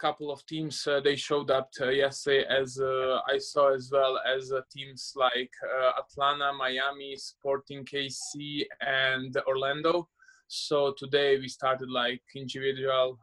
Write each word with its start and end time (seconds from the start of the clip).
couple 0.00 0.30
of 0.30 0.44
teams 0.46 0.86
uh, 0.86 1.00
they 1.00 1.16
showed 1.16 1.50
up 1.50 1.70
yesterday 1.80 2.44
as 2.48 2.78
uh, 2.78 3.18
I 3.32 3.38
saw 3.38 3.74
as 3.74 3.90
well 3.92 4.18
as 4.26 4.52
uh, 4.52 4.60
teams 4.70 5.12
like 5.16 5.50
Atlanta, 5.98 6.52
Miami, 6.52 7.16
Sporting 7.16 7.84
KC, 7.84 8.64
and 8.80 9.36
Orlando. 9.46 10.08
So 10.48 10.94
today 10.96 11.38
we 11.38 11.48
started 11.48 11.90
like 11.90 12.22
individual 12.34 13.18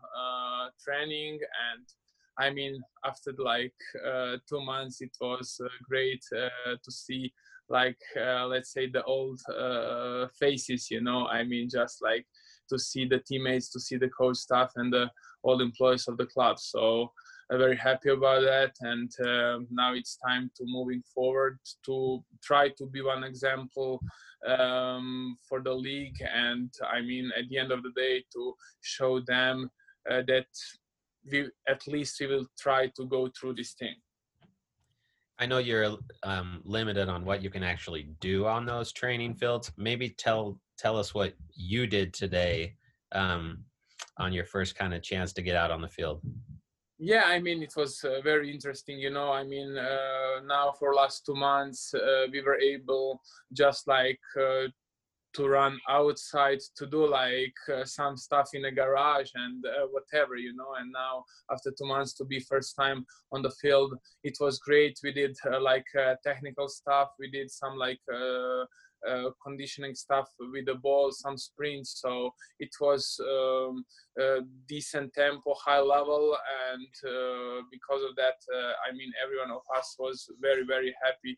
training 0.83 1.39
and 1.71 1.85
I 2.37 2.49
mean, 2.49 2.81
after 3.05 3.33
like 3.37 3.75
uh, 4.05 4.37
two 4.49 4.61
months, 4.61 5.01
it 5.01 5.15
was 5.21 5.59
uh, 5.63 5.67
great 5.87 6.23
uh, 6.35 6.75
to 6.83 6.91
see 6.91 7.31
like 7.69 7.97
let's 8.15 8.73
say 8.73 8.89
the 8.89 9.03
old 9.03 9.39
faces. 10.39 10.89
You 10.89 11.01
know, 11.01 11.27
I 11.27 11.43
mean, 11.43 11.69
just 11.69 12.01
like 12.01 12.25
to 12.69 12.79
see 12.79 13.05
the 13.05 13.19
teammates, 13.19 13.69
to 13.69 13.79
see 13.79 13.97
the 13.97 14.09
coach 14.09 14.37
staff, 14.37 14.71
and 14.75 14.91
the 14.91 15.09
all 15.43 15.61
employees 15.61 16.07
of 16.07 16.17
the 16.17 16.25
club. 16.25 16.57
So 16.59 17.11
I'm 17.51 17.59
very 17.59 17.77
happy 17.77 18.09
about 18.09 18.41
that. 18.41 18.73
And 18.81 19.11
uh, 19.19 19.59
now 19.69 19.93
it's 19.93 20.17
time 20.25 20.49
to 20.57 20.63
moving 20.65 21.03
forward 21.13 21.59
to 21.85 22.23
try 22.41 22.69
to 22.69 22.85
be 22.85 23.01
one 23.01 23.23
example 23.23 24.01
um, 24.47 25.37
for 25.47 25.61
the 25.61 25.73
league. 25.73 26.17
And 26.33 26.73
I 26.91 27.01
mean, 27.01 27.31
at 27.37 27.49
the 27.49 27.57
end 27.57 27.71
of 27.71 27.83
the 27.83 27.91
day, 27.95 28.23
to 28.33 28.53
show 28.81 29.19
them 29.19 29.69
uh, 30.09 30.21
that 30.27 30.47
we 31.31 31.49
at 31.67 31.87
least 31.87 32.19
we 32.19 32.27
will 32.27 32.45
try 32.59 32.87
to 32.87 33.05
go 33.05 33.29
through 33.39 33.55
this 33.55 33.73
thing. 33.73 33.95
I 35.39 35.45
know 35.45 35.57
you're 35.57 35.97
um, 36.23 36.61
limited 36.63 37.09
on 37.09 37.25
what 37.25 37.41
you 37.41 37.49
can 37.49 37.63
actually 37.63 38.09
do 38.19 38.45
on 38.45 38.65
those 38.65 38.91
training 38.91 39.35
fields. 39.35 39.71
Maybe 39.77 40.09
tell 40.09 40.59
tell 40.77 40.97
us 40.97 41.13
what 41.13 41.33
you 41.53 41.87
did 41.87 42.13
today 42.13 42.75
um, 43.13 43.63
on 44.17 44.33
your 44.33 44.45
first 44.45 44.75
kind 44.75 44.93
of 44.93 45.01
chance 45.01 45.33
to 45.33 45.41
get 45.41 45.55
out 45.55 45.71
on 45.71 45.81
the 45.81 45.89
field? 45.89 46.21
Yeah, 46.99 47.23
I 47.25 47.39
mean, 47.39 47.61
it 47.63 47.73
was 47.75 48.03
uh, 48.03 48.21
very 48.21 48.51
interesting. 48.51 48.99
You 48.99 49.09
know, 49.09 49.31
I 49.31 49.43
mean, 49.43 49.75
uh, 49.77 50.41
now 50.45 50.73
for 50.77 50.93
last 50.93 51.25
two 51.25 51.35
months, 51.35 51.93
uh, 51.93 52.27
we 52.31 52.41
were 52.41 52.59
able 52.59 53.19
just 53.51 53.87
like 53.87 54.19
uh, 54.39 54.67
to 55.33 55.47
run 55.47 55.79
outside 55.89 56.59
to 56.77 56.85
do 56.85 57.07
like 57.07 57.55
uh, 57.73 57.83
some 57.83 58.15
stuff 58.15 58.49
in 58.53 58.65
a 58.65 58.71
garage 58.71 59.31
and 59.35 59.65
uh, 59.65 59.87
whatever 59.87 60.35
you 60.35 60.55
know 60.55 60.75
and 60.79 60.91
now 60.91 61.23
after 61.51 61.71
two 61.71 61.87
months 61.87 62.13
to 62.13 62.23
be 62.23 62.39
first 62.39 62.75
time 62.75 63.03
on 63.31 63.41
the 63.41 63.49
field 63.49 63.95
it 64.23 64.37
was 64.39 64.59
great 64.59 64.97
we 65.03 65.11
did 65.11 65.35
uh, 65.51 65.59
like 65.59 65.85
technical 66.23 66.67
stuff 66.67 67.09
we 67.19 67.29
did 67.31 67.49
some 67.49 67.75
like 67.77 67.99
uh, 69.09 69.29
conditioning 69.43 69.95
stuff 69.95 70.27
with 70.39 70.65
the 70.65 70.75
ball, 70.75 71.11
some 71.11 71.37
sprints. 71.37 72.01
So 72.01 72.33
it 72.59 72.69
was 72.79 73.19
um, 73.21 73.85
decent 74.67 75.13
tempo, 75.13 75.53
high 75.55 75.81
level, 75.81 76.37
and 76.71 77.11
uh, 77.11 77.61
because 77.71 78.01
of 78.09 78.15
that, 78.15 78.37
uh, 78.55 78.73
I 78.87 78.93
mean, 78.95 79.11
everyone 79.23 79.51
of 79.51 79.61
us 79.77 79.95
was 79.99 80.29
very, 80.41 80.63
very 80.65 80.95
happy 81.03 81.37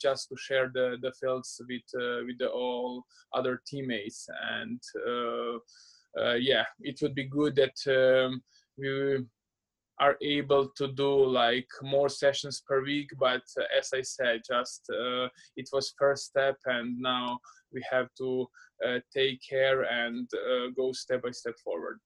just 0.00 0.28
to 0.30 0.36
share 0.36 0.70
the, 0.72 0.96
the 1.02 1.12
fields 1.20 1.60
with 1.68 2.24
with 2.26 2.38
the 2.38 2.48
all 2.48 3.04
other 3.34 3.60
teammates. 3.66 4.26
And 4.50 4.80
yeah, 6.40 6.64
it 6.80 6.98
would 7.02 7.14
be 7.14 7.24
good 7.24 7.56
that 7.56 7.76
um, 8.26 8.42
we 8.78 9.24
are 10.00 10.16
able 10.22 10.68
to 10.76 10.88
do 10.92 11.24
like 11.26 11.68
more 11.82 12.08
sessions 12.08 12.62
per 12.66 12.82
week 12.84 13.10
but 13.18 13.42
uh, 13.58 13.64
as 13.78 13.90
i 13.94 14.02
said 14.02 14.40
just 14.46 14.82
uh, 14.90 15.28
it 15.56 15.68
was 15.72 15.94
first 15.98 16.26
step 16.26 16.56
and 16.66 16.98
now 17.00 17.38
we 17.72 17.82
have 17.90 18.08
to 18.16 18.46
uh, 18.86 18.98
take 19.14 19.40
care 19.48 19.82
and 19.82 20.28
uh, 20.34 20.70
go 20.76 20.92
step 20.92 21.22
by 21.22 21.30
step 21.30 21.54
forward. 21.62 21.98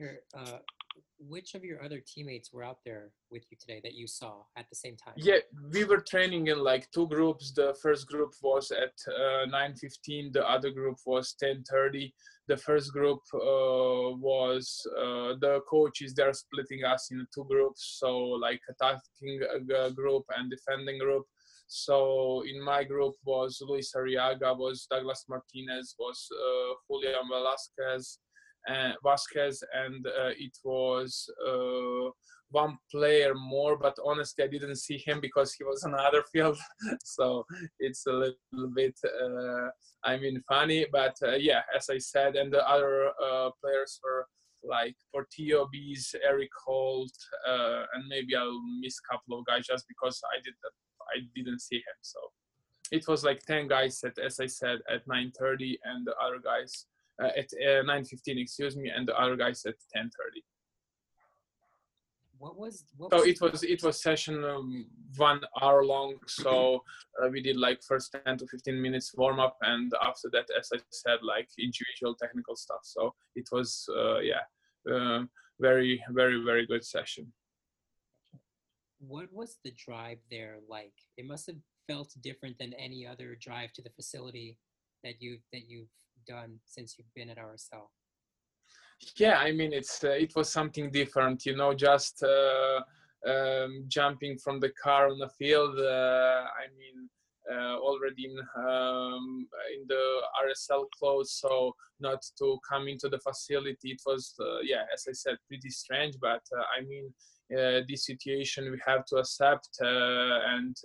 Uh, 0.00 0.58
which 1.18 1.54
of 1.54 1.64
your 1.64 1.82
other 1.82 2.00
teammates 2.06 2.52
were 2.52 2.62
out 2.62 2.78
there 2.84 3.10
with 3.30 3.44
you 3.50 3.56
today 3.58 3.80
that 3.82 3.94
you 3.94 4.06
saw 4.06 4.42
at 4.56 4.66
the 4.70 4.76
same 4.76 4.96
time? 4.96 5.14
Yeah 5.16 5.38
we 5.72 5.84
were 5.84 6.00
training 6.00 6.48
in 6.48 6.58
like 6.58 6.90
two 6.92 7.08
groups. 7.08 7.52
The 7.52 7.74
first 7.82 8.06
group 8.08 8.32
was 8.42 8.70
at 8.70 8.94
uh, 9.08 9.46
9.15 9.46 10.32
the 10.32 10.48
other 10.48 10.70
group 10.70 10.98
was 11.06 11.34
10.30 11.42 12.12
the 12.48 12.56
first 12.56 12.92
group 12.92 13.20
uh, 13.34 14.14
was 14.30 14.86
uh, 14.96 15.34
the 15.40 15.60
coaches 15.68 16.14
they're 16.14 16.32
splitting 16.32 16.84
us 16.84 17.08
in 17.10 17.26
two 17.34 17.44
groups. 17.44 17.98
So 18.00 18.16
like 18.18 18.60
attacking 18.70 19.40
group 19.94 20.24
and 20.36 20.50
defending 20.50 20.98
group. 20.98 21.24
So 21.68 22.44
in 22.48 22.62
my 22.62 22.84
group 22.84 23.14
was 23.24 23.60
Luis 23.66 23.92
Arriaga, 23.96 24.56
was 24.56 24.86
Douglas 24.88 25.24
Martinez, 25.28 25.96
was 25.98 26.28
uh, 26.32 26.74
Julian 26.88 27.28
Velasquez, 27.28 28.20
Vasquez, 29.02 29.62
and 29.74 30.06
uh, 30.06 30.32
it 30.36 30.56
was 30.64 31.28
uh, 31.46 32.10
one 32.50 32.78
player 32.90 33.34
more, 33.34 33.76
but 33.76 33.96
honestly, 34.04 34.44
I 34.44 34.48
didn't 34.48 34.76
see 34.76 34.98
him 34.98 35.20
because 35.20 35.54
he 35.54 35.64
was 35.64 35.82
on 35.84 35.94
another 35.94 36.22
field. 36.32 36.58
so 37.04 37.44
it's 37.78 38.06
a 38.06 38.12
little 38.12 38.70
bit, 38.74 38.94
uh, 39.04 39.68
I 40.04 40.16
mean, 40.18 40.42
funny. 40.48 40.86
But 40.90 41.16
uh, 41.22 41.34
yeah, 41.34 41.62
as 41.76 41.88
I 41.90 41.98
said, 41.98 42.36
and 42.36 42.52
the 42.52 42.66
other 42.68 43.08
uh, 43.22 43.50
players 43.62 44.00
were 44.02 44.26
like 44.64 44.96
Portillo, 45.12 45.68
Bees, 45.70 46.14
Erik 46.24 46.50
Holt, 46.64 47.12
uh, 47.48 47.84
and 47.94 48.04
maybe 48.08 48.34
I'll 48.34 48.60
miss 48.80 48.98
a 48.98 49.12
couple 49.12 49.38
of 49.38 49.46
guys 49.46 49.66
just 49.66 49.86
because 49.88 50.20
I 50.34 50.40
did 50.42 50.54
I 51.14 51.20
didn't 51.34 51.60
see 51.60 51.76
him. 51.76 51.98
So 52.02 52.18
it 52.90 53.06
was 53.08 53.24
like 53.24 53.40
10 53.42 53.68
guys 53.68 54.00
at, 54.04 54.18
as 54.18 54.40
I 54.40 54.46
said, 54.46 54.78
at 54.88 55.06
9:30, 55.06 55.78
and 55.84 56.06
the 56.06 56.14
other 56.16 56.40
guys 56.42 56.86
uh, 57.22 57.30
at 57.36 57.50
9:15, 57.52 58.40
excuse 58.40 58.76
me, 58.76 58.90
and 58.90 59.06
the 59.08 59.18
other 59.18 59.36
guys 59.36 59.64
at 59.66 59.74
10:30 59.94 60.42
what 62.38 62.56
was 62.58 62.84
what 62.96 63.10
so 63.12 63.24
it 63.24 63.40
was 63.40 63.62
it 63.62 63.82
was 63.82 64.02
session 64.02 64.44
um, 64.44 64.86
one 65.16 65.40
hour 65.60 65.84
long. 65.84 66.14
So 66.26 66.82
uh, 67.22 67.28
we 67.28 67.40
did 67.40 67.56
like 67.56 67.80
first 67.82 68.14
10 68.24 68.38
to 68.38 68.46
15 68.46 68.80
minutes 68.80 69.14
warm 69.16 69.40
up 69.40 69.56
and 69.62 69.92
after 70.02 70.28
that 70.32 70.46
as 70.58 70.70
i 70.74 70.78
said 70.90 71.18
like 71.22 71.48
individual 71.58 72.14
technical 72.14 72.56
stuff. 72.56 72.80
So 72.82 73.14
it 73.34 73.48
was 73.52 73.88
uh, 73.96 74.18
yeah 74.18 74.44
uh, 74.90 75.24
very 75.60 76.02
very 76.12 76.42
very 76.44 76.66
good 76.66 76.84
session. 76.84 77.32
What 78.98 79.32
was 79.32 79.58
the 79.64 79.72
drive 79.72 80.18
there 80.30 80.56
like? 80.68 80.94
It 81.16 81.26
must 81.26 81.46
have 81.46 81.60
felt 81.86 82.12
different 82.22 82.56
than 82.58 82.72
any 82.74 83.06
other 83.06 83.36
drive 83.40 83.72
to 83.74 83.82
the 83.82 83.90
facility 83.90 84.58
that 85.04 85.14
you 85.20 85.38
that 85.52 85.68
you've 85.68 85.94
done 86.26 86.58
since 86.64 86.96
you've 86.98 87.14
been 87.14 87.30
at 87.30 87.38
rsl 87.38 87.86
yeah 89.16 89.38
i 89.38 89.52
mean 89.52 89.72
it's 89.72 90.02
uh, 90.04 90.10
it 90.10 90.34
was 90.34 90.50
something 90.50 90.90
different 90.90 91.44
you 91.46 91.56
know 91.56 91.74
just 91.74 92.22
uh, 92.22 92.80
um, 93.28 93.84
jumping 93.88 94.38
from 94.38 94.60
the 94.60 94.70
car 94.82 95.08
on 95.08 95.18
the 95.18 95.28
field 95.38 95.78
uh, 95.78 96.44
i 96.62 96.66
mean 96.78 97.08
uh, 97.52 97.76
already 97.78 98.24
in 98.24 98.38
um, 98.58 99.46
in 99.74 99.84
the 99.88 100.04
rsl 100.46 100.84
clothes 100.98 101.38
so 101.40 101.74
not 102.00 102.22
to 102.38 102.58
come 102.68 102.88
into 102.88 103.08
the 103.08 103.18
facility 103.18 103.90
it 103.90 104.02
was 104.06 104.34
uh, 104.40 104.58
yeah 104.62 104.84
as 104.92 105.04
i 105.08 105.12
said 105.12 105.36
pretty 105.48 105.70
strange 105.70 106.14
but 106.20 106.42
uh, 106.56 106.64
i 106.78 106.84
mean 106.84 107.12
this 107.88 108.06
situation 108.06 108.72
we 108.72 108.80
have 108.84 109.04
to 109.04 109.16
accept 109.16 109.68
and 109.80 110.76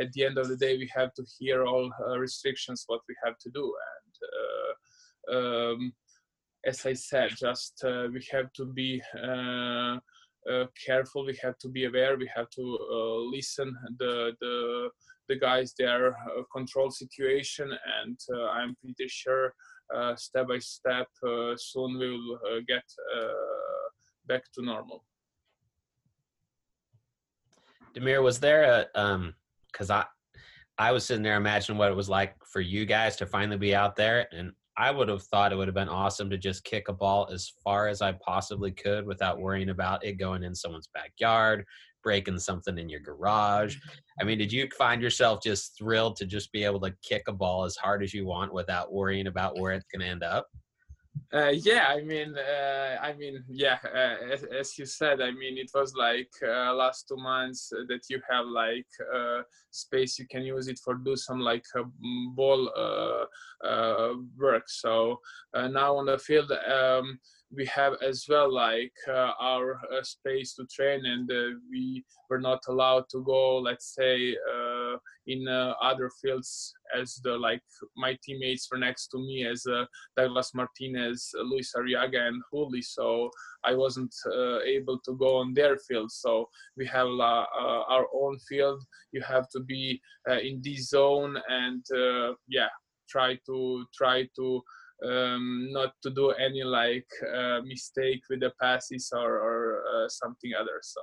at 0.00 0.10
the 0.12 0.24
end 0.24 0.38
of 0.38 0.48
the 0.48 0.56
day 0.56 0.78
we 0.78 0.90
have 0.94 1.12
to 1.12 1.22
hear 1.38 1.66
all 1.66 1.90
restrictions 2.18 2.84
what 2.86 3.02
we 3.06 3.14
have 3.22 3.36
to 3.38 3.50
do 3.50 3.64
and 3.64 4.03
um, 5.32 5.92
as 6.66 6.86
I 6.86 6.94
said, 6.94 7.30
just 7.36 7.82
uh, 7.84 8.08
we 8.12 8.24
have 8.30 8.52
to 8.54 8.66
be 8.66 9.02
uh, 9.22 9.98
uh, 10.50 10.66
careful. 10.84 11.26
We 11.26 11.38
have 11.42 11.58
to 11.58 11.68
be 11.68 11.84
aware. 11.84 12.16
We 12.16 12.30
have 12.34 12.48
to 12.50 13.28
listen 13.32 13.74
the 13.98 14.32
the 14.40 14.88
the 15.28 15.36
guys 15.36 15.74
their 15.78 16.14
control 16.52 16.90
situation, 16.90 17.70
and 17.98 18.18
I'm 18.50 18.76
pretty 18.80 19.08
sure 19.08 19.54
step 20.16 20.48
by 20.48 20.58
step 20.58 21.08
soon 21.56 21.98
we 21.98 22.10
will 22.10 22.60
get 22.66 22.84
back 24.26 24.42
to 24.54 24.62
normal. 24.62 25.04
Damir, 27.94 28.22
was 28.22 28.40
there 28.40 28.64
a 28.64 29.00
um? 29.00 29.34
Because 29.72 29.90
I 29.90 30.04
I 30.78 30.92
was 30.92 31.04
sitting 31.04 31.22
there 31.22 31.36
imagining 31.36 31.78
what 31.78 31.90
it 31.90 31.96
was 31.96 32.08
like 32.08 32.34
for 32.44 32.60
you 32.60 32.84
guys 32.84 33.16
to 33.16 33.26
finally 33.26 33.58
be 33.58 33.74
out 33.74 33.96
there, 33.96 34.26
and 34.32 34.52
I 34.76 34.90
would 34.90 35.08
have 35.08 35.22
thought 35.22 35.52
it 35.52 35.56
would 35.56 35.68
have 35.68 35.74
been 35.74 35.88
awesome 35.88 36.28
to 36.30 36.38
just 36.38 36.64
kick 36.64 36.88
a 36.88 36.92
ball 36.92 37.28
as 37.32 37.52
far 37.62 37.86
as 37.86 38.02
I 38.02 38.12
possibly 38.12 38.72
could 38.72 39.06
without 39.06 39.38
worrying 39.38 39.68
about 39.68 40.04
it 40.04 40.14
going 40.14 40.42
in 40.42 40.54
someone's 40.54 40.88
backyard, 40.92 41.64
breaking 42.02 42.40
something 42.40 42.76
in 42.76 42.88
your 42.88 43.00
garage. 43.00 43.76
I 44.20 44.24
mean, 44.24 44.38
did 44.38 44.52
you 44.52 44.68
find 44.76 45.00
yourself 45.00 45.40
just 45.44 45.78
thrilled 45.78 46.16
to 46.16 46.26
just 46.26 46.50
be 46.50 46.64
able 46.64 46.80
to 46.80 46.94
kick 47.08 47.22
a 47.28 47.32
ball 47.32 47.64
as 47.64 47.76
hard 47.76 48.02
as 48.02 48.12
you 48.12 48.26
want 48.26 48.52
without 48.52 48.92
worrying 48.92 49.28
about 49.28 49.58
where 49.58 49.72
it's 49.72 49.86
going 49.92 50.00
to 50.00 50.10
end 50.10 50.24
up? 50.24 50.48
Uh, 51.34 51.48
yeah, 51.48 51.86
I 51.88 52.00
mean, 52.00 52.36
uh, 52.38 52.96
I 53.02 53.12
mean, 53.14 53.42
yeah, 53.48 53.78
uh, 53.92 54.32
as, 54.32 54.44
as, 54.44 54.78
you 54.78 54.86
said, 54.86 55.20
I 55.20 55.32
mean, 55.32 55.58
it 55.58 55.68
was 55.74 55.92
like 55.96 56.30
uh, 56.46 56.72
last 56.72 57.08
two 57.08 57.16
months 57.16 57.72
that 57.88 58.02
you 58.08 58.20
have 58.30 58.46
like 58.46 58.86
uh, 59.12 59.40
space 59.72 60.16
you 60.16 60.28
can 60.28 60.42
use 60.42 60.68
it 60.68 60.78
for 60.78 60.94
do 60.94 61.16
some 61.16 61.40
like 61.40 61.64
uh, 61.76 61.82
ball 62.36 62.70
work. 64.38 64.68
So 64.68 65.18
now 65.54 65.96
on 65.96 66.06
the 66.06 66.18
field, 66.18 66.52
um, 66.52 67.18
we 67.56 67.66
have 67.66 67.94
as 68.02 68.26
well 68.28 68.52
like 68.52 68.92
uh, 69.08 69.32
our 69.40 69.80
uh, 69.92 70.02
space 70.02 70.54
to 70.54 70.66
train 70.66 71.04
and 71.04 71.30
uh, 71.30 71.58
we 71.70 72.04
were 72.28 72.40
not 72.40 72.60
allowed 72.68 73.04
to 73.10 73.22
go 73.22 73.58
let's 73.58 73.94
say 73.94 74.36
in 75.26 75.46
uh, 75.48 75.74
other 75.82 76.10
fields 76.20 76.74
as 76.98 77.20
the 77.24 77.32
like 77.36 77.62
my 77.96 78.16
teammates 78.22 78.68
were 78.70 78.78
next 78.78 79.08
to 79.08 79.18
me 79.18 79.46
as 79.46 79.64
uh, 79.66 79.84
Douglas 80.16 80.52
Martinez, 80.54 81.30
Luis 81.34 81.72
Arriaga 81.76 82.28
and 82.28 82.42
Hooley 82.50 82.82
so 82.82 83.30
I 83.64 83.74
wasn't 83.74 84.14
able 84.66 84.98
to 85.06 85.16
go 85.16 85.36
on 85.36 85.54
their 85.54 85.76
field. 85.78 86.12
So 86.12 86.48
we 86.76 86.86
have 86.86 87.08
our 87.08 88.06
own 88.14 88.38
field. 88.48 88.82
You 89.12 89.22
have 89.22 89.48
to 89.50 89.60
be 89.60 90.00
in 90.26 90.60
this 90.62 90.90
zone 90.90 91.38
and 91.48 91.82
yeah 92.48 92.68
try 93.08 93.38
to 93.46 93.84
try 93.94 94.28
to 94.36 94.62
um, 95.06 95.68
not 95.70 95.92
to 96.02 96.10
do 96.10 96.30
any 96.30 96.62
like 96.62 97.06
uh, 97.34 97.60
mistake 97.64 98.22
with 98.30 98.40
the 98.40 98.52
passes 98.60 99.10
or, 99.12 99.36
or 99.36 99.82
uh, 99.92 100.08
something 100.08 100.52
other. 100.58 100.80
So, 100.82 101.00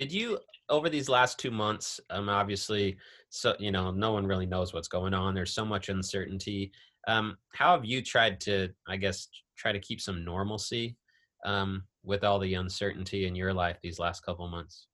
did 0.00 0.10
you 0.10 0.38
over 0.70 0.88
these 0.88 1.10
last 1.10 1.38
two 1.38 1.50
months? 1.50 2.00
Um, 2.08 2.30
obviously, 2.30 2.96
so 3.28 3.54
you 3.58 3.70
know, 3.70 3.90
no 3.90 4.12
one 4.12 4.26
really 4.26 4.46
knows 4.46 4.72
what's 4.72 4.88
going 4.88 5.12
on. 5.12 5.34
There's 5.34 5.52
so 5.52 5.64
much 5.64 5.90
uncertainty. 5.90 6.72
Um, 7.06 7.36
how 7.52 7.76
have 7.76 7.84
you 7.84 8.00
tried 8.02 8.40
to, 8.40 8.70
I 8.88 8.96
guess, 8.96 9.28
try 9.58 9.72
to 9.72 9.78
keep 9.78 10.00
some 10.00 10.24
normalcy 10.24 10.96
um, 11.44 11.84
with 12.02 12.24
all 12.24 12.38
the 12.38 12.54
uncertainty 12.54 13.26
in 13.26 13.34
your 13.34 13.52
life 13.52 13.76
these 13.82 13.98
last 13.98 14.24
couple 14.24 14.48
months? 14.48 14.86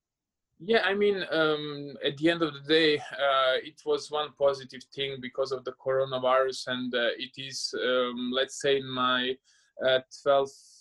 Yeah, 0.58 0.82
I 0.84 0.94
mean, 0.94 1.22
um, 1.30 1.94
at 2.04 2.16
the 2.16 2.30
end 2.30 2.42
of 2.42 2.54
the 2.54 2.60
day, 2.60 2.98
uh, 2.98 3.58
it 3.62 3.80
was 3.84 4.10
one 4.10 4.30
positive 4.38 4.82
thing 4.92 5.18
because 5.20 5.52
of 5.52 5.62
the 5.64 5.74
coronavirus, 5.84 6.66
and 6.68 6.94
uh, 6.94 7.10
it 7.16 7.30
is, 7.36 7.72
um, 7.84 8.32
let's 8.32 8.60
say, 8.60 8.78
in 8.78 8.88
my 8.90 9.36
uh, 9.86 10.00
12th 10.26 10.75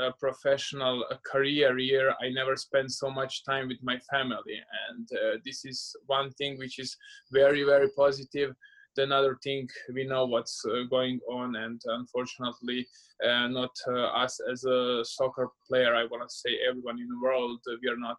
uh, 0.00 0.10
professional 0.18 1.04
uh, 1.10 1.16
career 1.30 1.78
year, 1.78 2.10
I 2.22 2.30
never 2.30 2.56
spent 2.56 2.92
so 2.92 3.10
much 3.10 3.44
time 3.44 3.68
with 3.68 3.78
my 3.82 3.98
family, 4.10 4.58
and 4.88 5.08
uh, 5.12 5.38
this 5.44 5.64
is 5.64 5.94
one 6.06 6.30
thing 6.32 6.58
which 6.58 6.78
is 6.78 6.96
very, 7.32 7.62
very 7.64 7.88
positive. 7.96 8.54
The 8.96 9.02
another 9.02 9.38
thing 9.44 9.68
we 9.92 10.04
know 10.06 10.24
what's 10.24 10.64
uh, 10.64 10.84
going 10.88 11.20
on 11.30 11.54
and 11.56 11.78
unfortunately 11.84 12.86
uh, 13.22 13.46
not 13.48 13.74
uh, 13.88 14.06
us 14.24 14.40
as 14.50 14.64
a 14.64 15.04
soccer 15.04 15.48
player 15.68 15.94
i 15.94 16.06
want 16.06 16.26
to 16.26 16.34
say 16.34 16.52
everyone 16.66 16.98
in 16.98 17.06
the 17.06 17.20
world 17.22 17.60
we 17.82 17.90
are 17.90 17.98
not 17.98 18.16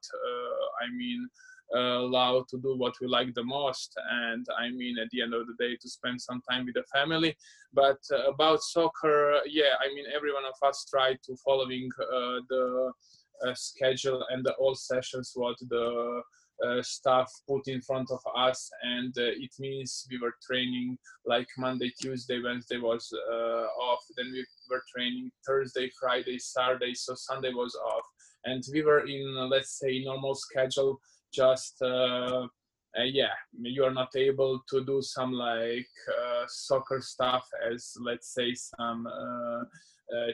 i 0.83 0.87
mean 0.95 1.27
uh, 1.75 1.99
allowed 2.05 2.47
to 2.49 2.57
do 2.59 2.75
what 2.77 2.93
we 3.01 3.07
like 3.07 3.33
the 3.33 3.43
most 3.43 3.93
and 4.11 4.45
i 4.57 4.69
mean 4.69 4.97
at 4.97 5.09
the 5.11 5.21
end 5.21 5.33
of 5.33 5.45
the 5.47 5.55
day 5.59 5.75
to 5.81 5.89
spend 5.89 6.19
some 6.21 6.41
time 6.49 6.65
with 6.65 6.75
the 6.75 6.83
family. 6.93 7.35
But 7.73 7.99
uh, 8.11 8.31
about 8.31 8.61
soccer 8.61 9.39
yeah 9.45 9.73
i 9.83 9.93
mean 9.93 10.05
every 10.15 10.33
one 10.33 10.45
of 10.45 10.67
us 10.67 10.85
tried 10.89 11.19
to 11.25 11.35
following 11.45 11.89
uh, 12.01 12.39
the 12.49 12.91
schedule 13.53 14.25
and 14.29 14.43
the 14.43 14.53
all 14.53 14.75
sessions 14.75 15.31
what 15.35 15.57
the 15.69 16.21
uh, 16.65 16.81
stuff 16.81 17.31
put 17.47 17.67
in 17.67 17.81
front 17.81 18.09
of 18.11 18.19
us. 18.35 18.69
And 18.81 19.15
uh, 19.17 19.29
it 19.37 19.51
means 19.59 20.07
we 20.09 20.19
were 20.19 20.33
training 20.41 20.97
like 21.25 21.47
monday 21.57 21.91
tuesday 22.01 22.41
wednesday 22.41 22.77
was 22.77 23.13
uh, 23.31 23.67
off. 23.89 23.99
Then 24.15 24.31
we 24.31 24.45
were 24.69 24.83
training 24.93 25.31
thursday 25.45 25.91
friday 25.99 26.39
saturday 26.39 26.93
so 26.95 27.13
sunday 27.15 27.53
was 27.53 27.75
off. 27.75 28.05
And 28.45 28.63
we 28.71 28.81
were 28.81 29.05
in 29.05 29.49
let's 29.49 29.77
say 29.77 30.03
normal 30.03 30.35
schedule 30.35 30.99
just 31.37 31.75
uh, 31.81 32.47
uh, 32.97 33.07
yeah 33.19 33.35
you 33.61 33.83
are 33.83 33.93
not 33.93 34.15
able 34.15 34.59
to 34.69 34.83
do 34.85 35.01
some 35.01 35.31
like 35.31 35.93
uh, 36.19 36.43
soccer 36.47 36.99
stuff 37.01 37.45
as 37.71 37.93
let's 38.07 38.33
say 38.33 38.53
some 38.55 39.07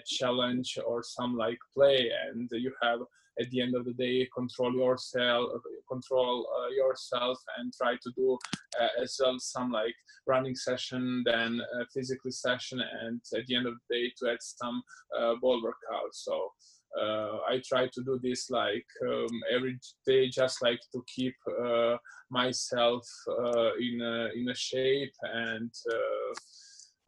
challenge 0.05 0.77
or 0.85 1.01
some 1.01 1.35
like 1.35 1.57
play. 1.75 2.09
And 2.25 2.49
you 2.51 2.71
have 2.81 2.99
at 3.41 3.49
the 3.49 3.61
end 3.61 3.75
of 3.75 3.83
the 3.85 3.93
day 3.93 4.29
control 4.37 4.73
yourself 4.75 5.49
control 5.89 6.47
uh, 6.55 6.69
yourself 6.69 7.37
and 7.57 7.73
try 7.73 7.93
to 8.03 8.11
do 8.15 8.37
uh, 8.79 9.01
as 9.01 9.17
well 9.19 9.35
some 9.39 9.71
like 9.71 9.95
running 10.27 10.55
session 10.55 11.23
then 11.25 11.59
physical 11.93 12.31
session 12.31 12.79
and 13.01 13.19
at 13.35 13.45
the 13.47 13.55
end 13.55 13.65
of 13.65 13.73
the 13.73 13.95
day 13.95 14.05
to 14.17 14.31
add 14.31 14.41
some 14.41 14.83
uh, 15.17 15.33
ball 15.41 15.59
workout. 15.63 16.13
So 16.13 16.51
uh, 16.99 17.37
I 17.49 17.61
try 17.65 17.87
to 17.87 18.03
do 18.03 18.19
this 18.21 18.49
like 18.49 18.85
um, 19.07 19.41
every 19.51 19.79
day, 20.05 20.29
just 20.29 20.61
like 20.61 20.79
to 20.93 21.03
keep 21.13 21.35
uh, 21.63 21.97
myself 22.29 23.07
uh, 23.29 23.71
in 23.79 24.01
a, 24.01 24.29
in 24.35 24.49
a 24.49 24.55
shape 24.55 25.13
and 25.33 25.71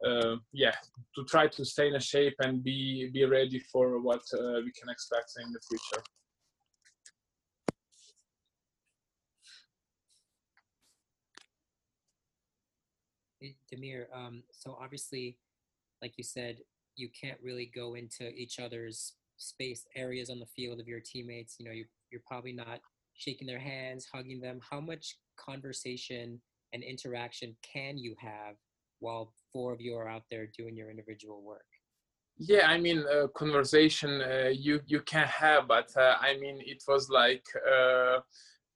uh, 0.04 0.36
yeah, 0.52 0.74
to 1.14 1.24
try 1.24 1.46
to 1.48 1.64
stay 1.64 1.88
in 1.88 1.94
a 1.94 2.00
shape 2.00 2.34
and 2.40 2.62
be 2.62 3.10
be 3.12 3.24
ready 3.24 3.58
for 3.72 4.00
what 4.00 4.20
uh, 4.34 4.60
we 4.64 4.72
can 4.78 4.88
expect 4.90 5.32
in 5.42 5.52
the 5.52 5.60
future. 5.68 6.02
Damir, 13.72 14.06
um, 14.14 14.42
so 14.50 14.76
obviously, 14.80 15.38
like 16.02 16.14
you 16.16 16.24
said, 16.24 16.58
you 16.96 17.08
can't 17.08 17.38
really 17.42 17.70
go 17.74 17.94
into 17.94 18.30
each 18.30 18.58
other's 18.58 19.12
space 19.36 19.86
areas 19.94 20.30
on 20.30 20.38
the 20.38 20.46
field 20.46 20.80
of 20.80 20.88
your 20.88 21.00
teammates. 21.00 21.56
You 21.58 21.66
know, 21.66 21.72
you're, 21.72 21.88
you're 22.10 22.22
probably 22.26 22.52
not 22.52 22.80
shaking 23.14 23.46
their 23.46 23.58
hands, 23.58 24.06
hugging 24.12 24.40
them. 24.40 24.60
How 24.68 24.80
much 24.80 25.16
conversation 25.36 26.40
and 26.72 26.82
interaction 26.82 27.56
can 27.62 27.98
you 27.98 28.14
have 28.18 28.56
while 29.00 29.32
four 29.52 29.72
of 29.72 29.80
you 29.80 29.94
are 29.96 30.08
out 30.08 30.24
there 30.30 30.48
doing 30.56 30.76
your 30.76 30.90
individual 30.90 31.42
work? 31.42 31.66
Yeah, 32.38 32.66
I 32.66 32.78
mean, 32.78 33.04
uh, 33.10 33.28
conversation 33.28 34.20
uh, 34.20 34.50
you 34.52 34.80
you 34.86 35.00
can 35.00 35.26
have, 35.26 35.68
but 35.68 35.88
uh, 35.96 36.16
I 36.20 36.36
mean, 36.38 36.60
it 36.66 36.82
was 36.86 37.08
like 37.08 37.44
uh, 37.66 38.18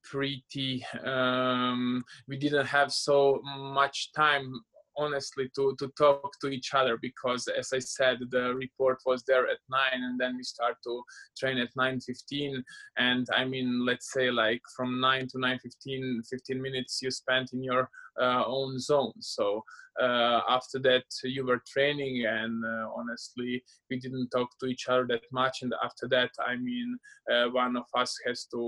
pretty. 0.02 0.84
Um, 1.04 2.02
we 2.26 2.38
didn't 2.38 2.66
have 2.66 2.90
so 2.90 3.42
much 3.44 4.12
time 4.12 4.54
honestly 5.00 5.46
to 5.56 5.74
to 5.78 5.88
talk 5.98 6.30
to 6.40 6.48
each 6.48 6.70
other 6.74 6.96
because 7.08 7.42
as 7.60 7.68
i 7.72 7.78
said 7.78 8.18
the 8.30 8.54
report 8.54 8.98
was 9.06 9.22
there 9.24 9.46
at 9.48 9.58
9 9.70 9.80
and 10.06 10.20
then 10.20 10.36
we 10.36 10.42
start 10.42 10.76
to 10.84 11.02
train 11.38 11.58
at 11.58 11.74
9.15 11.74 12.62
and 12.98 13.26
i 13.34 13.44
mean 13.44 13.84
let's 13.84 14.12
say 14.12 14.30
like 14.30 14.62
from 14.76 15.00
9 15.00 15.28
to 15.28 15.38
9.15 15.38 16.26
15 16.28 16.62
minutes 16.62 17.00
you 17.02 17.10
spent 17.10 17.52
in 17.52 17.62
your 17.62 17.88
uh, 18.20 18.42
own 18.46 18.78
zone. 18.78 19.12
So 19.20 19.64
uh, 20.00 20.40
after 20.48 20.78
that 20.80 21.04
you 21.24 21.46
were 21.46 21.62
training 21.66 22.24
and 22.26 22.64
uh, 22.64 22.88
honestly 22.94 23.62
we 23.90 23.98
didn't 23.98 24.30
talk 24.30 24.48
to 24.60 24.66
each 24.66 24.88
other 24.88 25.06
that 25.08 25.22
much. 25.32 25.62
And 25.62 25.74
after 25.84 26.08
that 26.08 26.30
i 26.46 26.56
mean 26.56 26.98
uh, 27.32 27.46
one 27.50 27.76
of 27.76 27.86
us 27.94 28.16
has 28.26 28.46
to 28.46 28.60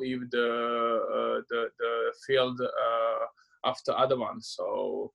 leave 0.00 0.30
the 0.30 0.48
uh, 1.18 1.40
the, 1.50 1.68
the 1.78 2.12
field 2.26 2.60
uh, 2.60 3.26
after 3.64 3.92
other 3.92 4.18
one. 4.18 4.40
So 4.40 5.12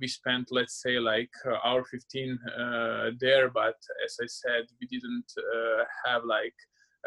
we 0.00 0.06
spent 0.06 0.48
let's 0.50 0.82
say 0.82 0.98
like 0.98 1.30
uh, 1.46 1.56
hour 1.64 1.84
15 1.84 2.38
uh, 2.58 3.10
there 3.18 3.48
but 3.50 3.76
as 4.04 4.16
i 4.22 4.26
said 4.26 4.64
we 4.80 4.86
didn't 4.86 5.30
uh, 5.38 5.84
have 6.04 6.22
like 6.24 6.54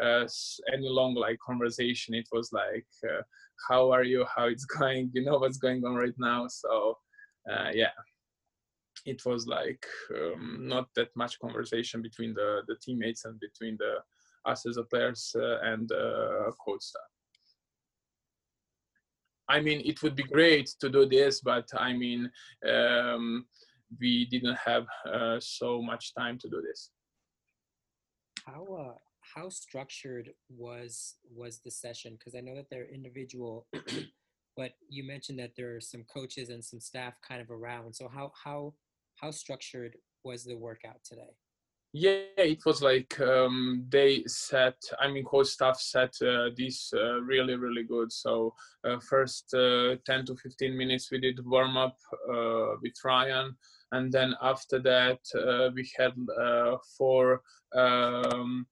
uh, 0.00 0.26
any 0.72 0.88
long 0.88 1.14
like 1.14 1.38
conversation. 1.44 2.14
It 2.14 2.28
was 2.32 2.50
like 2.52 2.86
uh, 3.04 3.22
how 3.68 3.90
are 3.92 4.04
you? 4.04 4.24
How 4.34 4.46
it's 4.46 4.64
going? 4.78 5.10
You 5.12 5.24
know 5.24 5.38
what's 5.38 5.58
going 5.58 5.84
on 5.84 5.94
right 5.94 6.14
now? 6.18 6.46
So 6.48 6.98
yeah. 7.74 7.90
It 9.04 9.20
was 9.26 9.48
like 9.48 9.84
um, 10.14 10.68
not 10.68 10.86
that 10.94 11.08
much 11.16 11.38
conversation 11.40 12.02
between 12.02 12.34
the 12.34 12.62
the 12.68 12.76
teammates 12.80 13.24
and 13.24 13.38
between 13.40 13.76
the 13.78 13.96
us 14.48 14.64
as 14.64 14.76
a 14.76 14.84
players 14.84 15.34
and 15.34 15.90
coach 16.64 16.82
staff 16.82 17.02
I 19.52 19.60
mean, 19.60 19.82
it 19.84 20.02
would 20.02 20.16
be 20.16 20.22
great 20.22 20.68
to 20.80 20.88
do 20.88 21.04
this, 21.04 21.42
but 21.42 21.68
I 21.76 21.92
mean, 21.92 22.30
um, 22.66 23.44
we 24.00 24.26
didn't 24.30 24.56
have 24.64 24.86
uh, 25.06 25.38
so 25.40 25.82
much 25.82 26.14
time 26.14 26.38
to 26.38 26.48
do 26.48 26.62
this. 26.66 26.90
How 28.46 28.64
uh, 28.64 28.94
how 29.34 29.50
structured 29.50 30.30
was 30.48 31.16
was 31.30 31.60
the 31.64 31.70
session? 31.70 32.16
Because 32.18 32.34
I 32.34 32.40
know 32.40 32.56
that 32.56 32.70
they're 32.70 32.88
individual, 32.88 33.66
but 34.56 34.72
you 34.88 35.04
mentioned 35.06 35.38
that 35.40 35.52
there 35.54 35.76
are 35.76 35.80
some 35.80 36.04
coaches 36.12 36.48
and 36.48 36.64
some 36.64 36.80
staff 36.80 37.14
kind 37.28 37.42
of 37.42 37.50
around. 37.50 37.94
So 37.94 38.08
how 38.08 38.32
how 38.42 38.72
how 39.20 39.30
structured 39.30 39.96
was 40.24 40.44
the 40.44 40.56
workout 40.56 41.04
today? 41.04 41.36
Yeah 41.92 42.24
it 42.38 42.64
was 42.64 42.80
like 42.80 43.20
um, 43.20 43.84
they 43.90 44.22
set 44.26 44.76
i 44.98 45.08
mean 45.08 45.24
coach 45.24 45.48
staff 45.48 45.78
set 45.78 46.14
uh, 46.22 46.48
this 46.56 46.92
uh, 46.94 47.20
really 47.20 47.54
really 47.54 47.82
good. 47.82 48.10
So 48.10 48.54
uh, 48.84 48.98
first 48.98 49.52
uh, 49.54 49.96
10 50.06 50.26
to 50.26 50.36
15 50.36 50.76
minutes 50.76 51.10
we 51.10 51.18
did 51.18 51.44
warm 51.44 51.76
up 51.76 51.96
uh, 52.32 52.76
with 52.82 52.94
ryan. 53.04 53.54
And 53.92 54.10
then 54.10 54.34
after 54.40 54.78
that 54.80 55.20
uh, 55.34 55.70
we 55.74 55.90
had 55.98 56.14
four 56.96 57.42
um, 57.74 58.66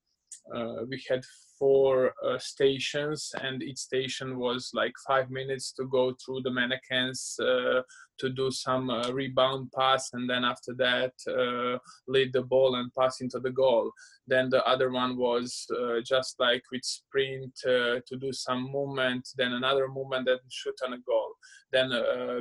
we 0.89 1.03
had 1.09 1.23
four 1.61 2.15
uh, 2.27 2.39
stations 2.39 3.31
and 3.43 3.63
each 3.63 3.77
station 3.77 4.39
was 4.39 4.71
like 4.73 4.95
five 5.07 5.31
minutes 5.31 5.73
to 5.73 5.85
go 5.85 6.15
through 6.15 6.41
the 6.41 6.51
mannequins 6.51 7.37
uh, 7.39 7.83
to 8.19 8.31
do 8.31 8.51
some 8.51 8.89
uh, 8.89 9.11
rebound 9.13 9.71
pass 9.77 10.11
and 10.15 10.29
then 10.29 10.43
after 10.43 10.73
that 10.75 11.13
uh, 11.29 11.79
lead 12.09 12.33
the 12.33 12.43
ball 12.43 12.77
and 12.77 12.91
pass 12.99 13.21
into 13.21 13.39
the 13.41 13.51
goal. 13.51 13.93
Then 14.27 14.49
the 14.49 14.65
other 14.67 14.91
one 14.91 15.19
was 15.19 15.67
uh, 15.79 16.01
just 16.05 16.41
like 16.41 16.63
with 16.73 16.85
sprint 16.85 17.55
to 17.63 18.17
do 18.19 18.33
some 18.33 18.71
movement 18.73 19.29
then 19.37 19.53
another 19.53 19.87
movement 19.89 20.29
and 20.29 20.41
shoot 20.49 20.79
on 20.87 20.95
a 20.95 20.99
goal. 20.99 21.35
Then 21.73 21.91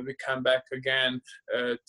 we 0.04 0.14
come 0.26 0.42
back 0.42 0.64
again 0.72 1.20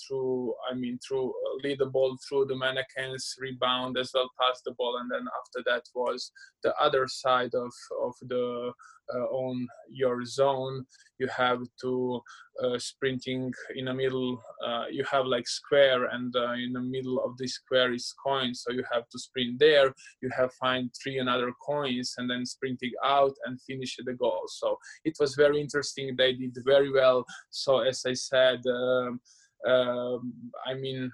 through 0.02 0.54
i 0.70 0.76
mean 0.76 1.00
through 1.00 1.34
lead 1.64 1.80
the 1.80 1.86
ball 1.86 2.16
through 2.28 2.46
the 2.46 2.56
mannequins 2.56 3.36
rebound 3.40 3.98
as 3.98 4.12
well 4.14 4.30
pass 4.40 4.62
the 4.66 4.74
ball 4.74 4.98
and 4.98 5.10
then 5.10 5.26
after 5.40 5.64
that 5.66 5.84
was 5.96 6.32
the 6.64 6.76
other 6.78 7.08
side 7.26 7.54
of 7.54 7.74
of 8.08 8.16
the 8.32 8.72
uh, 9.14 9.26
on 9.46 9.68
your 9.90 10.24
zone. 10.26 10.86
You 11.20 11.28
have 11.28 11.62
to 11.82 12.22
uh, 12.64 12.80
sprinting 12.80 13.52
in 13.76 13.86
the 13.86 13.94
middle 13.94 14.42
uh, 14.66 14.86
you 14.90 15.04
have 15.14 15.26
like 15.26 15.48
square 15.48 16.06
and 16.06 16.34
in 16.66 16.72
the 16.74 16.86
middle 16.96 17.20
of 17.26 17.38
the 17.38 17.48
square 17.48 17.94
is 17.94 18.14
coin. 18.26 18.54
So 18.54 18.72
you 18.72 18.84
have 18.92 19.08
to 19.10 19.20
sprint 19.20 19.60
there. 19.60 19.94
You 20.22 20.30
have 20.38 20.54
find 20.54 20.90
three 21.02 21.20
another 21.20 21.52
coins 21.66 22.16
and 22.18 22.30
then 22.30 22.46
sprinting 22.46 22.94
out 23.04 23.36
and 23.46 23.62
finish 23.62 23.98
the 24.06 24.14
goal. 24.14 24.44
So 24.48 24.78
it 25.04 25.16
was 25.20 25.36
very 25.36 25.60
interesting. 25.60 26.16
They 26.16 26.34
did 26.34 26.56
very 26.66 26.92
well. 26.92 27.26
So 27.50 27.72
as 27.92 28.04
i 28.06 28.14
said 28.14 28.62
um, 28.68 29.20
um, 29.68 30.34
i 30.66 30.74
mean 30.74 31.12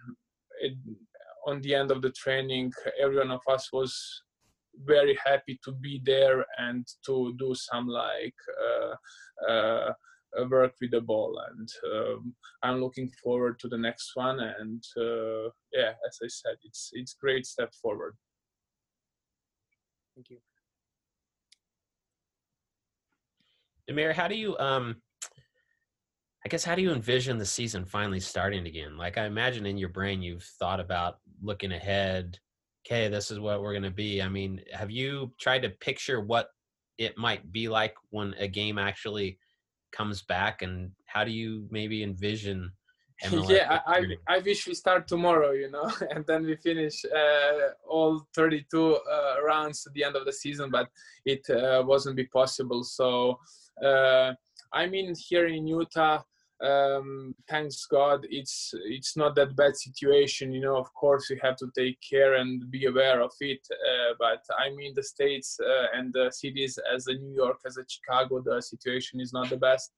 it, 0.62 0.74
on 1.46 1.62
the 1.62 1.74
end 1.76 1.92
of 1.92 2.02
the 2.02 2.12
training 2.12 2.72
every 3.02 3.18
one 3.18 3.32
of 3.32 3.42
us 3.50 3.70
was 3.72 3.94
very 4.86 5.18
happy 5.26 5.60
to 5.64 5.72
be 5.72 6.02
there 6.06 6.46
and 6.58 6.88
to 7.06 7.36
do 7.38 7.54
some 7.56 7.88
like 7.88 8.36
uh, 8.70 9.52
uh, 9.52 9.94
work 10.50 10.74
with 10.82 10.92
the 10.92 11.02
ball. 11.02 11.40
And 11.52 11.70
um, 11.94 12.36
i'm 12.64 12.82
looking 12.82 13.10
forward 13.24 13.60
to 13.60 13.68
the 13.68 13.78
next 13.78 14.12
one. 14.16 14.40
And 14.40 14.84
uh, 14.98 15.50
yeah 15.74 15.94
as 16.08 16.20
i 16.24 16.28
said 16.28 16.56
it's 16.64 16.90
it's 16.94 17.14
great 17.14 17.46
step 17.46 17.74
forward. 17.82 18.16
Thank 20.16 20.30
you. 20.32 20.38
Damir, 23.90 24.14
how 24.14 24.28
do 24.28 24.36
you 24.36 24.58
um 24.58 24.98
I 26.46 26.50
guess 26.50 26.64
how 26.64 26.76
do 26.76 26.82
you 26.82 26.92
envision 26.92 27.38
the 27.38 27.46
season 27.46 27.84
finally 27.84 28.20
starting 28.20 28.68
again? 28.68 28.98
Like 28.98 29.18
I 29.18 29.26
imagine 29.26 29.66
in 29.66 29.78
your 29.78 29.90
brain 29.90 30.22
you've 30.22 30.44
thought 30.44 30.80
about 30.80 31.18
looking 31.42 31.74
ahead 31.74 32.40
okay, 32.88 33.10
this 33.10 33.32
is 33.32 33.40
what 33.40 33.62
we're 33.62 33.74
going 33.74 33.84
to 33.84 33.92
be. 33.92 34.22
I 34.22 34.30
mean, 34.30 34.62
have 34.72 34.90
you 34.90 35.32
tried 35.40 35.64
to 35.64 35.70
picture 35.70 36.22
what 36.22 36.50
it 36.98 37.18
might 37.18 37.52
be 37.52 37.68
like 37.68 37.96
when 38.12 38.34
a 38.40 38.48
game 38.48 38.78
actually 38.78 39.40
comes 39.92 40.22
back, 40.22 40.62
and 40.62 40.92
how 41.06 41.24
do 41.24 41.32
you 41.32 41.68
maybe 41.70 42.04
envision? 42.04 42.72
MLS 43.26 43.50
yeah, 43.50 43.80
I, 43.88 43.98
I, 44.30 44.36
I 44.36 44.40
wish 44.40 44.68
we 44.68 44.76
start 44.76 45.08
tomorrow, 45.08 45.52
you 45.52 45.72
know, 45.72 45.92
and 46.12 46.24
then 46.28 46.46
we 46.46 46.56
finish 46.56 47.04
uh, 47.06 47.70
all 47.90 48.28
32 48.36 48.96
uh, 48.96 49.36
rounds 49.44 49.86
at 49.88 49.94
the 49.94 50.04
end 50.04 50.16
of 50.16 50.26
the 50.26 50.34
season, 50.34 50.70
but 50.70 50.88
it 51.26 51.42
uh, 51.50 51.84
wasn't 51.86 52.16
be 52.16 52.26
possible. 52.26 52.84
So, 52.84 53.40
uh, 53.84 54.34
I 54.72 54.86
mean, 54.86 55.16
here 55.18 55.48
in 55.48 55.66
Utah, 55.66 56.22
um, 56.62 57.36
thanks 57.48 57.86
God, 57.86 58.26
it's 58.30 58.74
it's 58.86 59.16
not 59.16 59.36
that 59.36 59.56
bad 59.56 59.76
situation. 59.76 60.52
You 60.52 60.62
know, 60.62 60.78
of 60.78 60.92
course, 60.94 61.30
you 61.30 61.38
have 61.44 61.56
to 61.58 61.70
take 61.78 62.00
care 62.02 62.36
and 62.36 62.70
be 62.72 62.86
aware 62.86 63.22
of 63.22 63.32
it. 63.40 63.60
Uh, 63.72 64.14
but 64.18 64.42
I 64.58 64.72
mean, 64.72 64.94
the 64.96 65.04
states 65.04 65.60
uh, 65.64 65.98
and 65.98 66.12
the 66.14 66.32
cities, 66.32 66.80
as 66.94 67.08
a 67.08 67.14
New 67.14 67.36
York, 67.36 67.60
as 67.66 67.78
a 67.78 67.86
Chicago, 67.88 68.42
the 68.44 68.60
situation 68.62 69.20
is 69.20 69.34
not 69.34 69.50
the 69.50 69.58
best. 69.58 69.92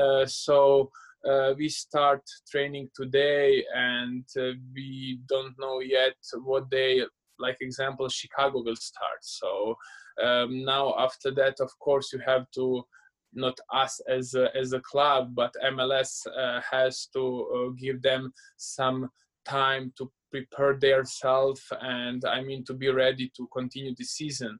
Uh, 0.00 0.26
so. 0.26 0.90
Uh, 1.28 1.52
we 1.58 1.68
start 1.68 2.22
training 2.48 2.88
today 2.94 3.64
and 3.74 4.24
uh, 4.38 4.52
we 4.72 5.18
don't 5.28 5.52
know 5.58 5.80
yet 5.80 6.14
what 6.44 6.70
day 6.70 7.02
like 7.40 7.56
example 7.60 8.08
chicago 8.08 8.62
will 8.62 8.76
start 8.76 9.18
so 9.20 9.76
um, 10.22 10.64
now 10.64 10.94
after 10.96 11.32
that 11.32 11.56
of 11.58 11.76
course 11.80 12.12
you 12.12 12.20
have 12.24 12.48
to 12.52 12.84
not 13.32 13.58
us 13.72 14.00
as 14.08 14.34
a, 14.34 14.54
as 14.56 14.72
a 14.72 14.80
club, 14.80 15.34
but 15.34 15.54
MLS 15.64 16.26
uh, 16.26 16.60
has 16.70 17.06
to 17.14 17.46
uh, 17.54 17.72
give 17.76 18.02
them 18.02 18.32
some 18.56 19.08
time 19.44 19.92
to 19.96 20.10
prepare 20.30 20.78
themselves 20.78 21.62
and 21.80 22.24
I 22.24 22.42
mean 22.42 22.64
to 22.64 22.74
be 22.74 22.88
ready 22.88 23.30
to 23.36 23.48
continue 23.52 23.94
the 23.96 24.04
season. 24.04 24.58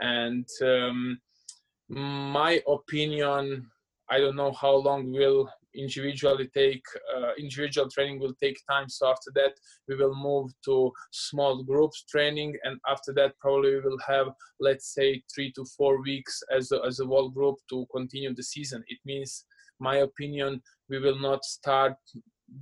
And 0.00 0.46
um, 0.62 1.20
my 1.88 2.62
opinion, 2.66 3.66
I 4.08 4.18
don't 4.18 4.36
know 4.36 4.52
how 4.52 4.74
long 4.76 5.12
will 5.12 5.50
individually 5.74 6.48
take 6.54 6.84
uh, 7.16 7.30
individual 7.38 7.88
training 7.88 8.18
will 8.20 8.34
take 8.42 8.58
time. 8.68 8.88
So 8.88 9.08
after 9.08 9.30
that 9.34 9.52
we 9.88 9.96
will 9.96 10.14
move 10.14 10.50
to 10.66 10.92
small 11.10 11.62
groups 11.62 12.04
training. 12.04 12.56
And 12.64 12.78
after 12.88 13.12
that 13.14 13.38
probably 13.38 13.74
we 13.74 13.80
will 13.80 13.98
have 14.06 14.28
let's 14.60 14.94
say 14.94 15.22
three 15.34 15.52
to 15.52 15.64
four 15.76 16.02
weeks 16.02 16.42
as 16.54 16.72
a, 16.72 16.80
as 16.86 17.00
a 17.00 17.06
whole 17.06 17.30
group 17.30 17.56
to 17.70 17.86
continue 17.94 18.34
the 18.34 18.42
season. 18.42 18.82
It 18.88 18.98
means 19.04 19.44
my 19.78 19.96
opinion 19.98 20.62
we 20.88 20.98
will 20.98 21.18
not 21.18 21.44
start 21.44 21.94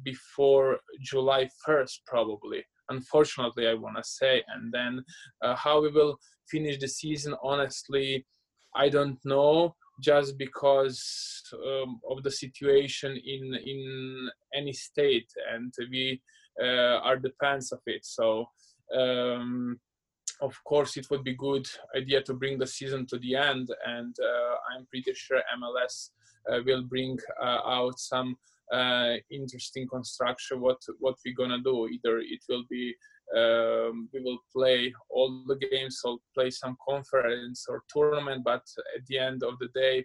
before 0.04 0.78
july 1.02 1.48
1st 1.66 1.98
probably. 2.06 2.64
Unfortunately 2.90 3.66
i 3.68 3.74
want 3.74 3.96
to 3.96 4.04
say. 4.04 4.42
And 4.48 4.72
then 4.72 5.04
uh, 5.42 5.54
how 5.56 5.80
we 5.80 5.90
will 5.90 6.18
finish 6.50 6.78
the 6.78 6.88
season 6.88 7.34
honestly 7.42 8.26
i 8.74 8.88
don't 8.88 9.18
know 9.24 9.74
just 10.00 10.38
because 10.38 11.42
um, 11.66 12.00
of 12.10 12.22
the 12.22 12.30
situation 12.30 13.16
in 13.16 13.54
in 13.54 14.28
any 14.54 14.72
state 14.72 15.30
and 15.52 15.72
we 15.90 16.20
uh, 16.62 16.98
are 17.08 17.18
the 17.18 17.32
fans 17.40 17.72
of 17.72 17.80
it. 17.86 18.04
So 18.04 18.46
um, 18.96 19.78
of 20.40 20.54
course 20.64 20.96
it 20.96 21.06
would 21.10 21.24
be 21.24 21.34
good 21.34 21.66
idea 21.96 22.22
to 22.22 22.34
bring 22.34 22.58
the 22.58 22.66
season 22.66 23.06
to 23.06 23.18
the 23.18 23.34
end 23.34 23.68
and 23.86 24.14
uh, 24.22 24.54
i'm 24.70 24.86
pretty 24.86 25.12
sure 25.12 25.42
mls 25.58 26.10
uh, 26.48 26.60
will 26.64 26.84
bring 26.84 27.18
uh, 27.42 27.60
out 27.66 27.98
some 27.98 28.36
uh, 28.72 29.14
interesting 29.30 29.86
construction 29.88 30.60
what 30.60 30.78
what 30.98 31.16
we're 31.24 31.34
gonna 31.34 31.60
do. 31.62 31.88
Either 31.88 32.18
it 32.18 32.42
will 32.48 32.64
be 32.68 32.94
um, 33.36 34.08
we 34.12 34.20
will 34.20 34.38
play 34.54 34.92
all 35.10 35.44
the 35.46 35.56
games 35.56 36.00
or 36.04 36.18
play 36.34 36.50
some 36.50 36.76
conference 36.88 37.66
or 37.68 37.82
tournament 37.94 38.42
but 38.44 38.62
at 38.96 39.04
the 39.06 39.18
end 39.18 39.42
of 39.42 39.58
the 39.58 39.68
day 39.74 40.04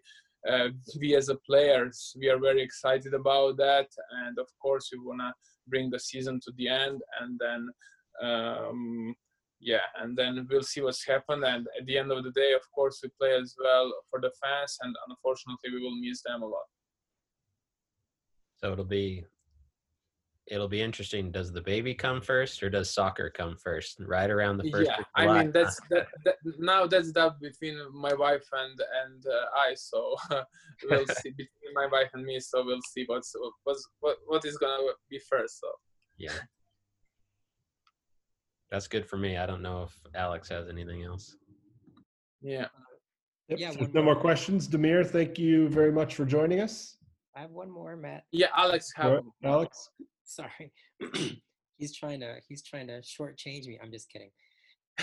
uh, 0.49 0.69
we 0.99 1.15
as 1.15 1.29
a 1.29 1.35
players 1.35 2.15
we 2.19 2.29
are 2.29 2.39
very 2.39 2.61
excited 2.61 3.13
about 3.13 3.57
that. 3.57 3.87
And 4.25 4.37
of 4.37 4.47
course 4.61 4.89
we 4.91 4.99
want 4.99 5.21
to 5.21 5.33
bring 5.67 5.89
the 5.89 5.99
season 5.99 6.39
to 6.43 6.51
the 6.57 6.67
end 6.67 7.01
and 7.21 7.39
then 7.39 7.69
um, 8.21 9.15
yeah 9.59 9.85
and 10.01 10.17
then 10.17 10.45
we'll 10.49 10.63
see 10.63 10.81
what's 10.81 11.05
happened. 11.05 11.45
And 11.45 11.65
at 11.79 11.85
the 11.85 11.97
end 11.97 12.11
of 12.11 12.23
the 12.23 12.31
day 12.31 12.53
of 12.53 12.61
course 12.75 12.99
we 13.01 13.09
play 13.19 13.33
as 13.35 13.55
well 13.63 13.93
for 14.09 14.19
the 14.19 14.31
fans 14.41 14.77
and 14.81 14.93
unfortunately 15.07 15.71
we 15.71 15.81
will 15.81 15.95
miss 15.95 16.21
them 16.23 16.41
a 16.41 16.47
lot. 16.47 16.65
So 18.57 18.73
it'll 18.73 18.85
be 18.85 19.25
it'll 20.47 20.67
be 20.67 20.81
interesting. 20.81 21.31
Does 21.31 21.51
the 21.51 21.61
baby 21.61 21.93
come 21.93 22.21
first 22.21 22.61
or 22.63 22.69
does 22.69 22.93
soccer 22.93 23.29
come 23.29 23.55
first? 23.63 23.97
Right 24.05 24.29
around 24.29 24.57
the 24.57 24.69
first. 24.69 24.89
Yeah, 24.89 25.03
I 25.15 25.43
mean 25.43 25.51
that's 25.51 25.79
that, 25.89 26.07
that, 26.25 26.35
now 26.59 26.85
that's 26.85 27.11
that 27.13 27.39
between 27.41 27.77
my 27.93 28.13
wife 28.13 28.45
and 28.51 28.79
and 29.05 29.25
uh, 29.25 29.45
I. 29.57 29.73
So 29.75 30.15
we'll 30.89 31.05
see 31.21 31.29
between 31.31 31.73
my 31.73 31.87
wife 31.91 32.09
and 32.13 32.23
me. 32.23 32.39
So 32.39 32.63
we'll 32.65 32.81
see 32.93 33.03
what's 33.07 33.33
what's 33.63 33.87
what 33.99 34.17
what 34.25 34.45
is 34.45 34.57
gonna 34.57 34.77
be 35.09 35.19
first. 35.29 35.59
So 35.59 35.67
yeah, 36.17 36.31
that's 38.71 38.87
good 38.87 39.05
for 39.05 39.17
me. 39.17 39.37
I 39.37 39.45
don't 39.45 39.61
know 39.61 39.83
if 39.83 39.93
Alex 40.15 40.49
has 40.49 40.67
anything 40.67 41.03
else. 41.03 41.35
Yeah. 42.41 42.67
Yep. 43.49 43.59
Yeah. 43.59 43.71
So 43.71 43.87
no 43.93 44.01
more 44.01 44.15
questions, 44.15 44.67
Damir, 44.67 45.05
Thank 45.05 45.37
you 45.37 45.67
very 45.69 45.91
much 45.91 46.15
for 46.15 46.25
joining 46.25 46.61
us. 46.61 46.97
I 47.35 47.41
have 47.41 47.51
one 47.51 47.69
more, 47.69 47.95
Matt. 47.95 48.23
Yeah, 48.31 48.47
Alex. 48.55 48.91
Have, 48.95 49.23
Alex. 49.43 49.89
Sorry, 50.25 50.71
he's 51.77 51.95
trying 51.95 52.19
to 52.21 52.35
he's 52.47 52.63
trying 52.63 52.87
to 52.87 53.01
shortchange 53.01 53.67
me. 53.67 53.79
I'm 53.81 53.91
just 53.91 54.09
kidding. 54.09 54.31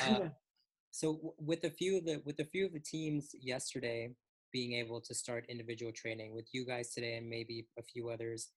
Uh, 0.02 0.28
so 0.90 1.34
with 1.38 1.64
a 1.64 1.70
few 1.70 1.98
of 1.98 2.04
the 2.04 2.22
with 2.24 2.38
a 2.40 2.44
few 2.44 2.66
of 2.66 2.72
the 2.72 2.80
teams 2.80 3.30
yesterday 3.40 4.10
being 4.52 4.72
able 4.72 5.00
to 5.00 5.14
start 5.14 5.46
individual 5.48 5.92
training 5.92 6.34
with 6.34 6.46
you 6.52 6.66
guys 6.66 6.92
today 6.92 7.16
and 7.16 7.28
maybe 7.28 7.68
a 7.78 7.82
few 7.82 8.08
others, 8.08 8.48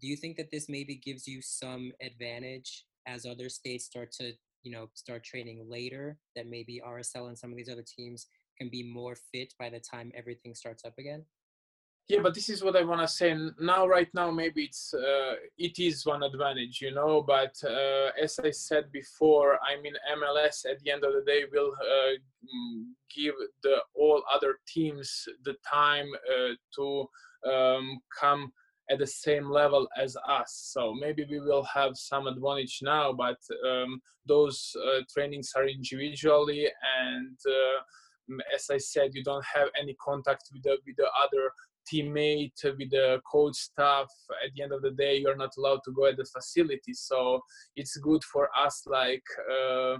do 0.00 0.06
you 0.06 0.16
think 0.16 0.36
that 0.36 0.50
this 0.50 0.68
maybe 0.68 0.96
gives 0.96 1.26
you 1.26 1.40
some 1.40 1.92
advantage 2.02 2.84
as 3.06 3.24
other 3.24 3.48
states 3.48 3.86
start 3.86 4.12
to 4.12 4.32
you 4.62 4.72
know 4.72 4.88
start 4.94 5.24
training 5.24 5.66
later? 5.68 6.18
That 6.36 6.46
maybe 6.46 6.82
RSL 6.86 7.28
and 7.28 7.38
some 7.38 7.50
of 7.50 7.56
these 7.56 7.70
other 7.70 7.84
teams 7.86 8.26
can 8.58 8.68
be 8.68 8.82
more 8.82 9.16
fit 9.32 9.54
by 9.58 9.70
the 9.70 9.80
time 9.80 10.10
everything 10.14 10.54
starts 10.54 10.84
up 10.84 10.94
again. 10.98 11.24
Yeah 12.08 12.20
but 12.22 12.34
this 12.34 12.48
is 12.48 12.62
what 12.64 12.76
i 12.76 12.82
want 12.82 13.00
to 13.00 13.06
say 13.06 13.36
now 13.60 13.86
right 13.86 14.08
now 14.14 14.30
maybe 14.30 14.64
it's 14.64 14.94
uh, 14.94 15.34
it 15.58 15.78
is 15.78 16.06
one 16.06 16.22
advantage 16.22 16.80
you 16.80 16.92
know 16.92 17.22
but 17.22 17.54
uh, 17.64 18.10
as 18.20 18.38
i 18.42 18.50
said 18.50 18.90
before 18.92 19.58
i 19.68 19.80
mean 19.80 19.94
mls 20.16 20.64
at 20.64 20.80
the 20.80 20.90
end 20.90 21.04
of 21.04 21.12
the 21.12 21.22
day 21.26 21.44
will 21.52 21.72
uh, 21.82 22.14
mm, 22.44 22.84
give 23.14 23.34
the 23.62 23.76
all 23.94 24.22
other 24.34 24.58
teams 24.66 25.28
the 25.44 25.54
time 25.70 26.06
uh, 26.32 26.52
to 26.74 27.06
um, 27.50 28.00
come 28.18 28.52
at 28.90 28.98
the 28.98 29.06
same 29.06 29.50
level 29.50 29.86
as 29.98 30.16
us. 30.26 30.70
So 30.72 30.94
maybe 30.94 31.26
we 31.28 31.40
will 31.40 31.62
have 31.64 31.92
some 31.94 32.26
advantage 32.26 32.78
now 32.80 33.12
but 33.12 33.36
um, 33.68 34.00
those 34.26 34.74
uh, 34.82 35.00
trainings 35.12 35.52
are 35.54 35.68
individually 35.68 36.68
and 37.02 37.36
uh, 37.46 37.82
as 38.54 38.68
I 38.70 38.78
said, 38.78 39.14
you 39.14 39.24
don't 39.24 39.44
have 39.54 39.68
any 39.80 39.96
contact 40.04 40.50
with 40.52 40.62
the 40.62 40.78
with 40.86 40.96
the 40.96 41.08
other 41.22 41.50
teammate, 41.90 42.62
with 42.64 42.90
the 42.90 43.20
coach 43.30 43.56
staff. 43.56 44.08
At 44.44 44.52
the 44.54 44.62
end 44.62 44.72
of 44.72 44.82
the 44.82 44.90
day, 44.90 45.18
you're 45.18 45.36
not 45.36 45.56
allowed 45.56 45.80
to 45.84 45.92
go 45.92 46.06
at 46.06 46.16
the 46.16 46.24
facility. 46.24 46.94
So 46.94 47.40
it's 47.76 47.96
good 47.96 48.24
for 48.24 48.48
us, 48.56 48.82
like. 48.86 49.24
Uh, 49.50 49.98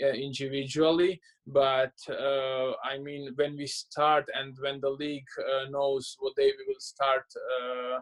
individually 0.00 1.20
but 1.46 1.92
uh, 2.08 2.70
i 2.84 2.98
mean 3.02 3.32
when 3.34 3.56
we 3.56 3.66
start 3.66 4.26
and 4.34 4.56
when 4.60 4.80
the 4.80 4.88
league 4.88 5.26
uh, 5.40 5.68
knows 5.70 6.16
what 6.20 6.36
day 6.36 6.52
we 6.56 6.64
will 6.68 6.80
start 6.80 7.24
uh, 7.34 7.98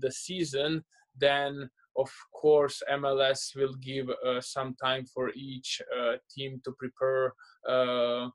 the 0.00 0.12
season 0.12 0.84
then 1.18 1.68
of 1.96 2.10
course 2.32 2.82
mls 2.92 3.56
will 3.56 3.74
give 3.82 4.08
uh, 4.10 4.40
some 4.40 4.74
time 4.74 5.04
for 5.04 5.30
each 5.34 5.82
uh, 5.98 6.12
team 6.32 6.60
to 6.64 6.72
prepare 6.78 7.34
uh, 7.68 8.28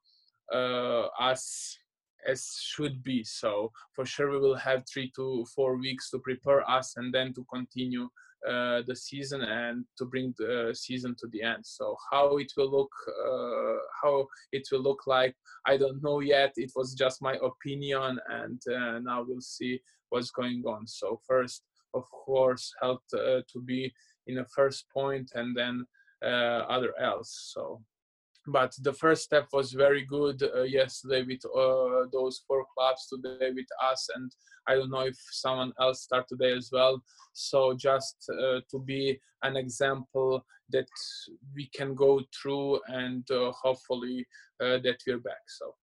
us 1.20 1.78
as 2.28 2.58
should 2.62 3.04
be. 3.04 3.24
So 3.24 3.72
for 3.94 4.06
sure 4.06 4.32
we 4.32 4.40
will 4.40 4.56
have 4.56 4.84
three 4.92 5.12
to 5.16 5.46
four 5.56 5.78
weeks 5.78 6.10
to 6.12 6.20
prepare 6.20 6.70
us 6.70 6.96
and 6.98 7.14
then 7.14 7.34
to 7.34 7.46
continue 7.54 8.10
uh, 8.48 8.84
the 8.86 8.96
season 8.96 9.42
and 9.42 9.86
to 9.98 10.06
bring 10.06 10.34
the 10.38 10.72
season 10.74 11.16
to 11.18 11.28
the 11.32 11.42
end. 11.42 11.66
So 11.66 11.96
how 12.12 12.38
it 12.38 12.52
will 12.56 12.70
look, 12.70 12.92
uh, 13.08 13.78
how 14.04 14.28
it 14.52 14.68
will 14.72 14.84
look 14.84 15.08
like, 15.08 15.36
I 15.66 15.78
don't 15.78 16.04
know 16.04 16.20
yet. 16.20 16.54
It 16.56 16.72
was 16.76 16.94
just 16.94 17.24
my 17.24 17.38
opinion, 17.42 18.20
and 18.30 18.62
uh, 18.72 19.00
now 19.00 19.26
we'll 19.28 19.42
see 19.42 19.80
what's 20.10 20.30
going 20.30 20.62
on. 20.68 20.86
So 20.86 21.20
first, 21.28 21.64
of 21.96 22.04
course, 22.12 22.72
helped 22.82 23.12
uh, 23.16 23.42
to 23.52 23.62
be 23.66 23.92
in 24.28 24.38
a 24.38 24.46
first 24.46 24.86
point, 24.94 25.32
and 25.34 25.58
then 25.58 25.86
uh, 26.24 26.66
other 26.70 26.94
else. 27.02 27.52
So 27.54 27.82
but 28.48 28.74
the 28.82 28.94
first 28.94 29.24
step 29.24 29.48
was 29.52 29.72
very 29.72 30.06
good 30.06 30.42
uh, 30.44 30.64
yesterday 30.64 31.24
with 31.24 31.44
uh, 31.46 32.08
those 32.12 32.44
four 32.48 32.66
clubs 32.74 33.08
today 33.08 33.52
with 33.52 33.68
us 33.84 34.08
and 34.16 34.32
i 34.68 34.76
don't 34.76 34.92
know 34.92 35.06
if 35.14 35.18
someone 35.32 35.74
else 35.80 36.02
start 36.04 36.28
today 36.28 36.52
as 36.52 36.70
well. 36.72 37.02
So 37.34 37.76
just 37.76 38.16
uh, 38.32 38.62
to 38.72 38.80
be 38.80 39.20
an 39.44 39.58
example 39.58 40.46
that 40.70 40.88
we 41.54 41.70
can 41.76 41.94
go 41.94 42.22
through 42.34 42.80
and 42.88 43.30
uh, 43.30 43.52
hopefully 43.52 44.26
uh, 44.62 44.78
that 44.84 44.98
we're 45.06 45.20
back 45.20 45.44
so 45.48 45.74